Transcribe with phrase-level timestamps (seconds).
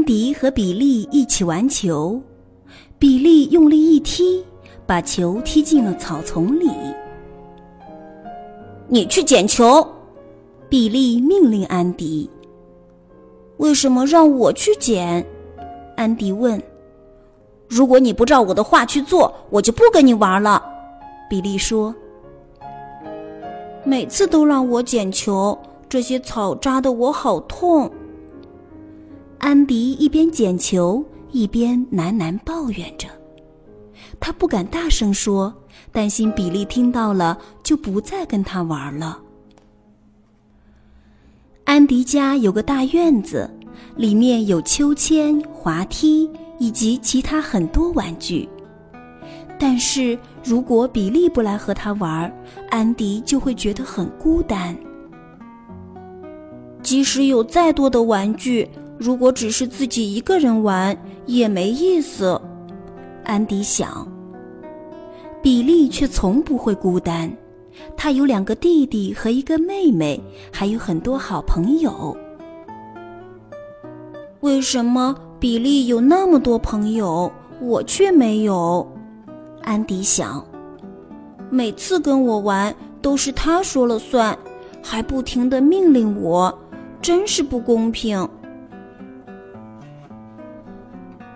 [0.00, 2.18] 安迪和比利一起玩球，
[2.98, 4.42] 比利用力一踢，
[4.86, 6.70] 把球踢进了草丛里。
[8.88, 9.86] 你去捡球，
[10.70, 12.30] 比利命令安迪。
[13.58, 15.22] 为什么让我去捡？
[15.98, 16.58] 安迪问。
[17.68, 20.64] 如果你不照我的话去做，我就不跟你玩了。
[21.28, 21.94] 比利说。
[23.84, 25.58] 每次都让我捡球，
[25.90, 27.90] 这些草扎的我好痛。
[29.40, 33.08] 安迪一边捡球一边喃喃抱怨着，
[34.20, 35.52] 他不敢大声说，
[35.90, 39.18] 担心比利听到了就不再跟他玩了。
[41.64, 43.50] 安迪家有个大院子，
[43.96, 48.46] 里面有秋千、滑梯以及其他很多玩具。
[49.58, 52.30] 但是如果比利不来和他玩，
[52.68, 54.76] 安迪就会觉得很孤单。
[56.82, 58.68] 即使有再多的玩具。
[59.00, 62.38] 如果只是自己一个人玩也没意思，
[63.24, 64.06] 安迪想。
[65.42, 67.32] 比利却从不会孤单，
[67.96, 70.20] 他有两个弟弟和一个妹妹，
[70.52, 72.14] 还有很多好朋友。
[74.40, 78.86] 为什么比利有那么多朋友，我却没有？
[79.62, 80.44] 安迪想。
[81.48, 84.38] 每次跟我玩都是他说了算，
[84.82, 86.54] 还不停的命令我，
[87.00, 88.28] 真是不公平。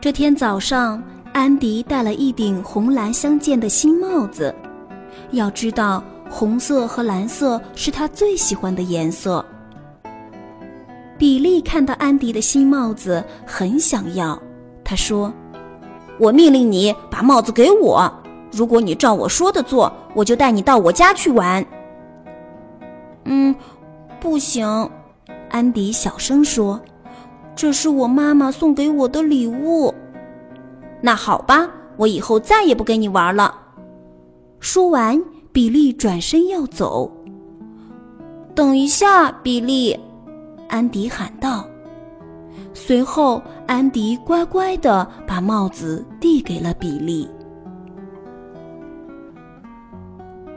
[0.05, 1.03] 这天早上，
[1.33, 4.55] 安迪戴了一顶红蓝相间的新帽子。
[5.31, 9.43] 要知道，红色和蓝色是他最喜欢的颜色。
[11.17, 14.39] 比利看到安迪的新帽子，很想要。
[14.85, 15.33] 他说
[16.21, 18.13] ：“我命令你把帽子给我。
[18.53, 21.65] 如果你照我说的做，我就带你到我家去玩。
[23.25, 23.57] ”“嗯，
[24.21, 24.67] 不行。”
[25.49, 26.79] 安迪小声说。
[27.57, 29.95] 这是我妈妈送给我的礼物。
[31.01, 33.55] 那好吧，我以后再也不跟你玩了。
[34.59, 35.23] 说完，
[35.53, 37.11] 比利转身要走。
[38.55, 39.99] 等一下，比利，
[40.69, 41.65] 安迪喊道。
[42.73, 47.29] 随后，安迪乖乖的把帽子递给了比利。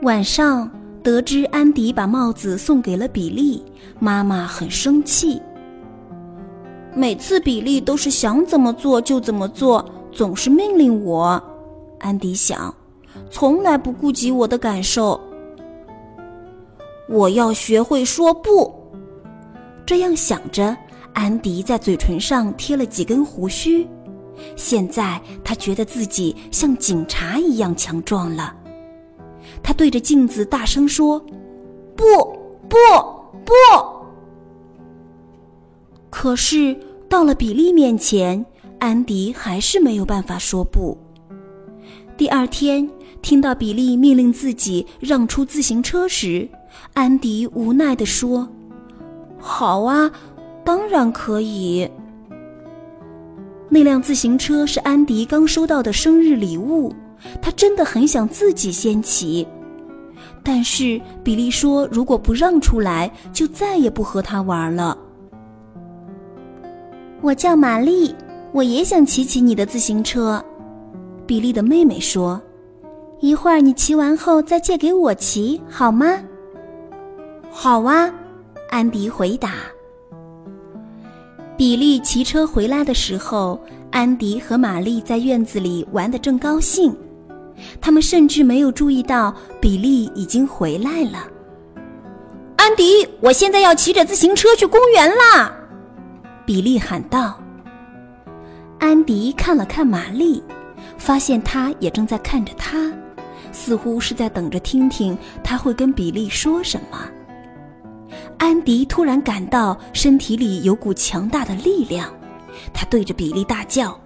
[0.02, 0.70] 晚上，
[1.02, 3.64] 得知安迪把帽子送给了比利，
[3.98, 5.40] 妈妈很生气。
[6.94, 11.42] 每次比利都是想怎么做就怎么做，总是命令我。
[11.98, 12.74] 安迪想，
[13.30, 15.20] 从来不顾及我的感受。
[17.08, 18.72] 我要学会说不。
[19.86, 20.76] 这样想着，
[21.14, 23.86] 安迪在嘴唇上贴了几根胡须。
[24.54, 28.54] 现在他觉得自己像警察一样强壮了。
[29.62, 31.18] 他对着镜子大声说
[31.96, 32.04] ：“不，
[32.68, 32.76] 不，
[33.44, 33.52] 不！”
[36.10, 36.76] 可是。
[37.10, 38.44] 到了比利面前，
[38.78, 40.94] 安迪还是没有办法说不。
[42.18, 42.86] 第二天，
[43.22, 46.46] 听到比利命令自己让出自行车时，
[46.92, 48.46] 安迪无奈地说
[49.40, 50.10] ：“好啊，
[50.62, 51.90] 当然可以。”
[53.70, 56.94] 那辆自行车是安迪刚收到的生日礼物，
[57.40, 59.48] 他真的很想自己先骑。
[60.44, 64.98] 但是比利说：“如果不让出来，就再也不和他玩了。”
[67.20, 68.14] 我叫玛丽，
[68.52, 70.42] 我也想骑骑你的自行车。
[71.26, 72.40] 比利的妹妹说
[73.20, 76.18] ：“一会儿你骑完后再借给我骑，好吗
[77.50, 78.10] ？”“好啊。”
[78.70, 79.54] 安迪回答。
[81.56, 83.58] 比利骑车回来的时候，
[83.90, 86.96] 安迪和玛丽在院子里玩得正高兴，
[87.80, 91.26] 他们甚至没有注意到比利已经回来了。
[92.56, 95.57] 安迪，我现在要骑着自行车去公园啦！
[96.48, 97.38] 比利喊道
[98.80, 100.42] ：“安迪看了看玛丽，
[100.96, 102.90] 发现她也正在看着他，
[103.52, 105.14] 似乎是在等着听听
[105.44, 107.06] 他会跟比利说什么。”
[108.38, 112.10] 安迪突然感到身体里有股强大的力量，
[112.72, 114.00] 他对着比利大叫：“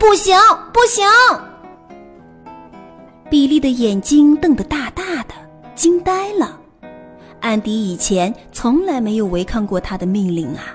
[0.00, 0.36] 不行，
[0.72, 1.06] 不行！”
[3.30, 5.34] 比利的眼睛瞪得大大的，
[5.76, 6.58] 惊呆了。
[7.38, 10.74] 安迪以前从来没有违抗过他的命令啊。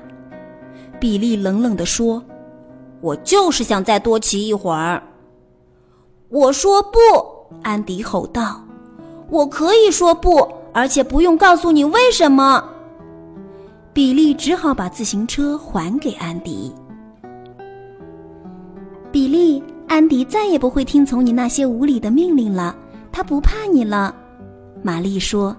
[1.00, 2.24] 比利冷冷地说
[3.02, 5.02] ：“我就是想再多骑一会儿。”
[6.30, 6.98] 我说不，
[7.64, 8.62] 安迪吼道
[9.30, 12.64] ：“我可以说不，而且不用告诉你为什么。”
[13.94, 16.72] 比利只好把自行车还给安迪。
[19.12, 22.76] 比利，安迪再也不会听从你那些无理的命令了，
[23.12, 24.14] 他不怕你了。
[24.84, 25.56] 玛丽说：“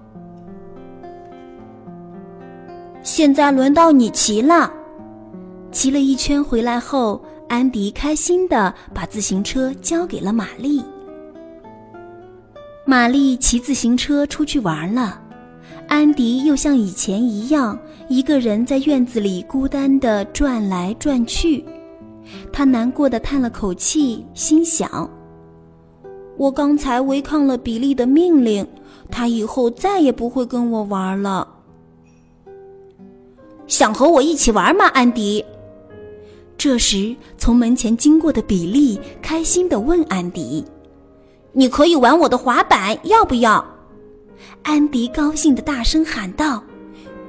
[3.02, 4.72] 现在轮到你骑了。”
[5.78, 10.82] 骑了一圈回来后，安迪开心的把自行车交给了玛丽。
[12.84, 15.22] 玛丽骑自行车出去玩了，
[15.86, 17.78] 安迪又像以前一样，
[18.08, 21.64] 一个人在院子里孤单的转来转去。
[22.52, 25.08] 他难过的叹了口气，心想
[26.36, 28.66] ：“我刚才违抗了比利的命令，
[29.12, 31.46] 他以后再也不会跟我玩了。”
[33.68, 35.44] 想和我一起玩吗，安迪？
[36.58, 40.64] 这时，从门前经过的比利开心地问安迪
[41.54, 43.64] ：“你可以玩我的滑板，要不要？”
[44.64, 46.60] 安迪高兴地大声喊道：“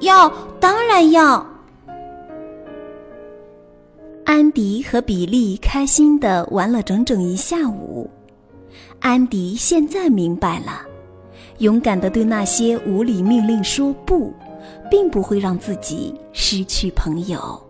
[0.00, 0.28] 要，
[0.58, 1.46] 当然要！”
[4.26, 8.10] 安迪和比利开心地玩了整整一下午。
[8.98, 10.82] 安迪现在明白了，
[11.58, 14.34] 勇敢地对那些无理命令说不，
[14.90, 17.69] 并不会让自己失去朋友。